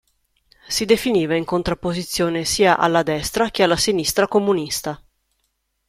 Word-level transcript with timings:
Si 0.67 0.85
definiva 0.85 1.35
in 1.35 1.45
contrapposizione 1.45 2.43
sia 2.43 2.79
alla 2.79 3.03
"destra 3.03 3.51
che 3.51 3.61
alla 3.61 3.77
sinistra 3.77 4.27
comunista". 4.27 4.99